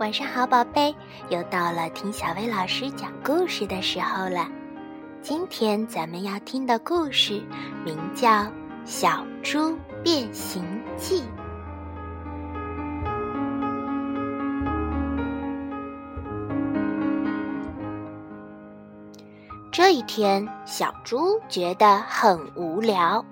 [0.00, 0.94] 晚上好，宝贝，
[1.28, 4.48] 又到了听小薇老师讲故事的时候了。
[5.20, 7.42] 今天咱们要听的故事
[7.84, 8.28] 名叫
[8.86, 10.64] 《小猪变形
[10.96, 11.20] 记》。
[19.90, 23.24] 这一天，小猪觉得很无聊，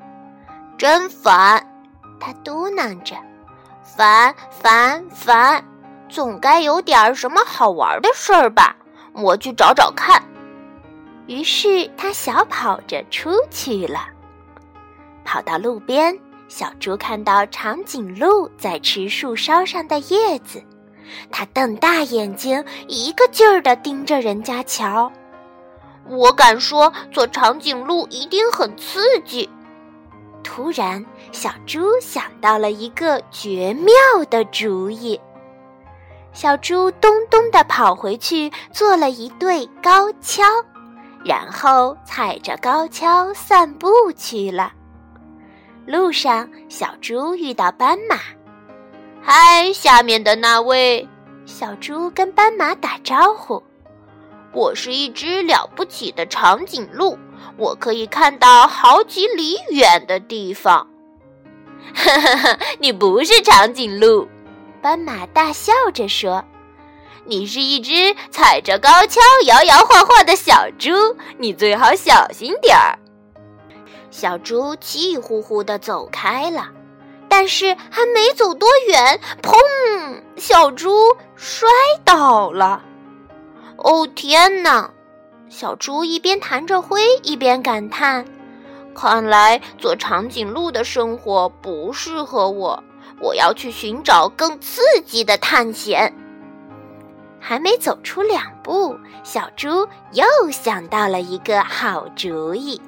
[0.77, 1.64] 真烦，
[2.18, 3.14] 他嘟囔着
[3.81, 5.64] ：“烦烦烦，
[6.08, 8.75] 总该有点什么好玩的事儿吧？
[9.12, 10.21] 我去找找看。”
[11.29, 14.09] 于是他小跑着出去了。
[15.25, 16.12] 跑到路边，
[16.48, 20.61] 小猪看到长颈鹿在吃树梢上的叶子，
[21.31, 25.09] 它瞪大眼睛，一个劲儿地盯着人家瞧。
[26.08, 29.48] 我敢说，做长颈鹿一定很刺激。
[30.43, 33.92] 突然，小猪想到了一个绝妙
[34.31, 35.20] 的主意。
[36.33, 40.45] 小猪咚咚地跑回去，做了一对高跷，
[41.25, 44.73] 然后踩着高跷散步去了。
[45.84, 48.17] 路上，小猪遇到斑马。
[49.20, 51.06] “嗨，下面的那位！”
[51.45, 53.62] 小猪跟斑马打招呼。
[54.53, 57.19] 我是一只了不起的长颈鹿，
[57.57, 60.87] 我可以看到好几里远的地方。
[61.95, 64.27] 哈哈哈，你不是长颈鹿，
[64.83, 66.45] 斑马大笑着说
[67.25, 70.91] ：“你是一只踩着高跷摇摇晃晃的小猪，
[71.39, 72.99] 你最好小心点儿。”
[74.11, 76.69] 小猪气呼呼地走开了，
[77.29, 79.59] 但是还没走多远，砰！
[80.37, 81.69] 小猪摔
[82.05, 82.83] 倒了。
[83.77, 84.91] 哦天哪！
[85.48, 88.24] 小猪一边弹着灰，一边感叹
[88.94, 92.83] ：“看来做长颈鹿的生活不适合我，
[93.20, 96.14] 我要去寻找更刺激的探险。”
[97.40, 102.80] 还没走出两步，小猪又想到了一个好主意。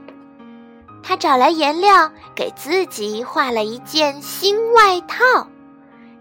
[1.02, 5.46] 他找来颜料，给自己画了一件新外套。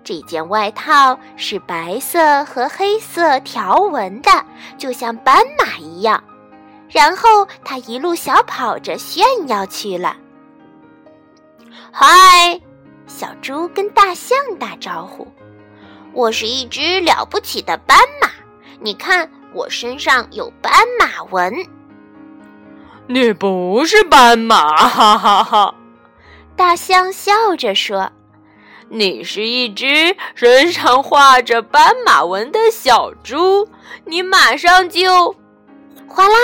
[0.10, 4.32] 这件外套是白色和黑色条纹的，
[4.76, 6.24] 就像斑马一样。
[6.90, 10.18] 然后他一路小跑着炫耀去了。
[11.92, 12.60] 嗨，
[13.06, 15.32] 小猪跟大象打招呼
[16.12, 18.32] ：“我是一只了不起的斑马，
[18.80, 21.54] 你看我身上有斑马纹。”
[23.06, 25.76] 你不是斑马，哈哈哈！
[26.56, 28.12] 大象笑着说。
[28.90, 33.68] 你是一只身上画着斑马纹的小猪，
[34.06, 35.36] 你马上就，
[36.08, 36.36] 哗啦！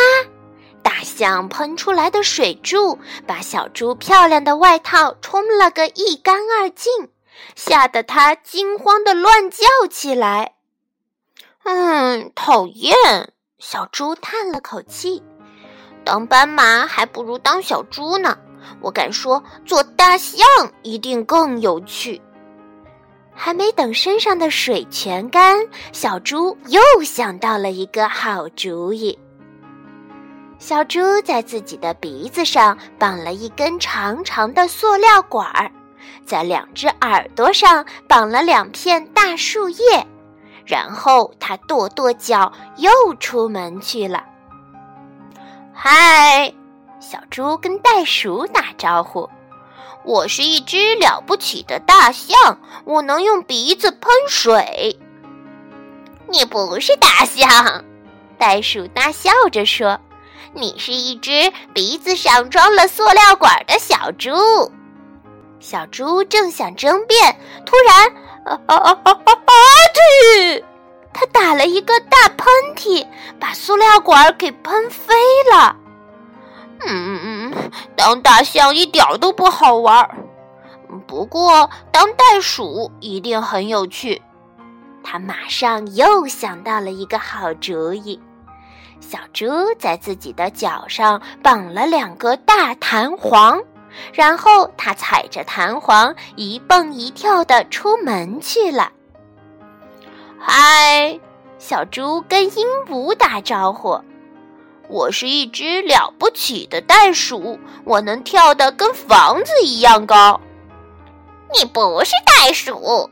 [0.84, 7.10] 大象喷出来的水柱把小猪漂亮的外套冲了个一干二净，
[7.56, 10.54] 吓得它惊慌的乱叫起来。
[11.64, 12.94] 嗯，讨厌！
[13.58, 15.24] 小猪叹了口气，
[16.04, 18.38] 当斑马还不如当小猪呢。
[18.82, 20.46] 我敢说，做大象
[20.84, 22.22] 一定更有趣。
[23.36, 25.60] 还没等身上的水全干，
[25.92, 29.18] 小猪又想到了一个好主意。
[30.58, 35.70] 小猪在自己的鼻子上绑了一根长长的塑料管儿，
[36.26, 40.08] 在两只耳朵上绑了两片大树叶，
[40.66, 44.24] 然后它跺跺脚，又出门去了。
[45.74, 46.52] 嗨，
[47.02, 49.30] 小猪跟袋鼠打招呼。
[50.06, 55.00] 我是一只了不起的大象，我能用鼻子喷水。
[56.30, 57.84] 你不是大象，
[58.38, 60.00] 袋鼠大笑着说
[60.54, 64.32] ：“你是一只鼻子上装了塑料管的小猪。”
[65.60, 68.08] 小猪正想争辩，突然，
[68.46, 69.54] 啊啊啊啊啊！
[69.96, 70.64] 嚏！
[71.12, 73.08] 他打了一个大喷嚏，
[73.40, 75.16] 把塑料管给喷飞
[75.52, 75.76] 了。
[76.82, 80.16] 嗯嗯，当大象一点都不好玩儿，
[81.08, 84.22] 不过当袋鼠一定很有趣。
[85.04, 88.20] 他马上又想到了一个好主意：
[89.00, 89.46] 小猪
[89.78, 93.62] 在自己的脚上绑了两个大弹簧，
[94.14, 98.92] 然后他踩着弹簧一蹦一跳的出门去了。
[100.40, 101.20] 嗨，
[101.58, 104.00] 小猪跟鹦鹉打招呼。
[104.88, 110.40] 我是一只了不起的袋鼠，我能跳得跟房子一样高。
[111.58, 113.10] 你不是袋鼠，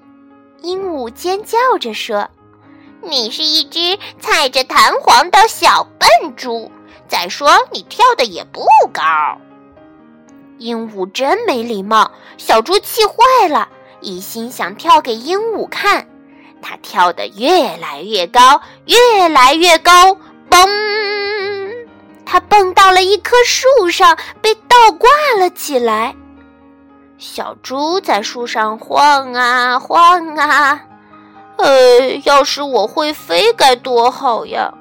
[0.61, 2.29] 鹦鹉尖叫着说
[3.01, 6.71] ：“你是一只踩着弹簧的小笨猪。
[7.07, 9.01] 再说，你跳的也不高。”
[10.59, 12.11] 鹦鹉真没礼貌。
[12.37, 13.67] 小猪气坏了，
[14.01, 16.07] 一心想跳给鹦鹉看。
[16.61, 20.17] 它跳得越来越高，越来越高，
[20.49, 20.67] 嘣！
[22.33, 25.07] 它蹦到了一棵树上，被倒挂
[25.37, 26.15] 了起来。
[27.19, 30.81] 小猪在树上晃啊晃啊，
[31.57, 34.73] 呃，要是我会飞该多好呀！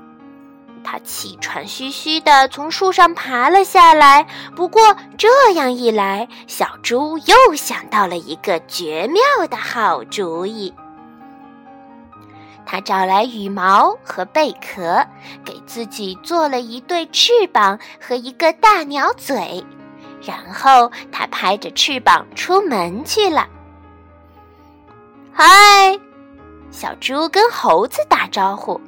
[0.83, 4.27] 它气喘吁吁地从树上爬了下来。
[4.57, 10.73] 不过这样一来，小猪又想到了一个绝妙的好主意。
[12.73, 15.07] 他找来羽毛和贝壳，
[15.45, 19.63] 给自己做了一对翅膀和一个大鸟嘴，
[20.23, 23.47] 然后他拍着翅膀出门去了。
[25.35, 26.01] 嗨，
[26.71, 28.81] 小猪跟猴子打招呼。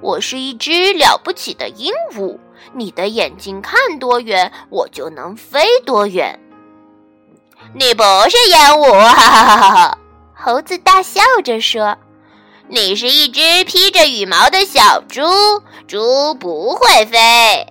[0.00, 2.38] 我是一只了不起的鹦鹉，
[2.72, 6.38] 你的眼睛看多远，我就能飞多远。
[7.74, 9.98] 你不是鹦鹉，哈哈哈哈哈！
[10.36, 11.98] 猴子大笑着说
[12.70, 15.22] ：“你是一只披着羽毛的小猪，
[15.86, 17.66] 猪不会飞。”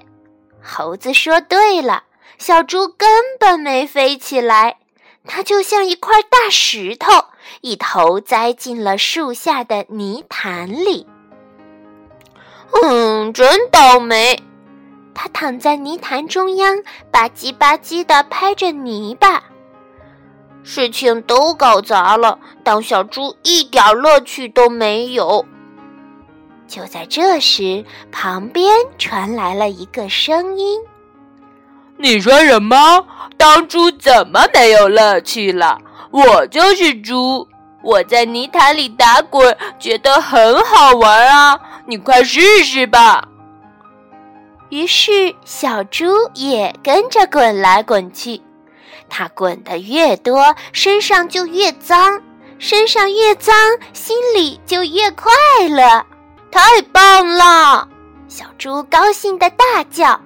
[0.61, 2.03] 猴子说：“对了，
[2.37, 3.07] 小猪根
[3.39, 4.77] 本没飞起来，
[5.25, 7.25] 它就像一块大石头，
[7.61, 11.07] 一头栽进了树下的泥潭里。”
[12.83, 14.43] 嗯，真倒霉！
[15.13, 19.43] 他躺在泥潭中央，吧唧吧唧地拍着泥巴。
[20.69, 25.45] 事情都搞砸了，当小猪一点乐趣都没有。
[26.67, 30.77] 就在这时，旁边传来了一个声音
[31.95, 33.07] ：“你说什么？
[33.37, 35.79] 当猪怎么没有乐趣了？
[36.11, 37.47] 我就是猪。”
[37.81, 41.57] 我在泥潭里打滚，觉得很好玩啊！
[41.85, 43.25] 你快试试吧。
[44.67, 48.41] 于是小猪也跟着滚来滚去，
[49.09, 52.19] 它滚得越多，身上就越脏；
[52.59, 53.55] 身上越脏，
[53.93, 55.31] 心里就越快
[55.69, 56.05] 乐。
[56.51, 57.87] 太棒了！
[58.27, 60.19] 小猪高兴地大叫：“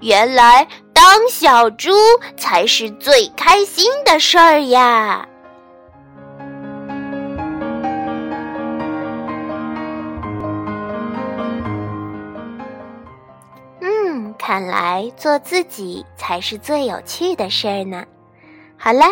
[0.00, 1.90] 原来当小猪
[2.36, 5.26] 才是最开心的事儿呀！”
[14.50, 18.04] 看来做自己才是最有趣的事儿呢。
[18.76, 19.04] 好了，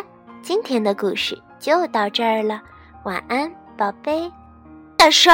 [0.43, 2.61] 今天的故事就到这儿了，
[3.05, 4.33] 晚安，宝贝。
[4.97, 5.27] 大帅。